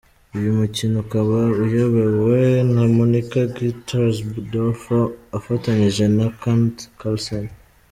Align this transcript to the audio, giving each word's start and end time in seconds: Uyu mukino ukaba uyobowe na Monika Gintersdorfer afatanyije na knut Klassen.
Uyu 0.37 0.51
mukino 0.59 0.95
ukaba 1.05 1.37
uyobowe 1.63 2.41
na 2.73 2.83
Monika 2.95 3.39
Gintersdorfer 3.55 5.05
afatanyije 5.37 6.03
na 6.17 6.25
knut 6.39 6.75
Klassen. 6.99 7.45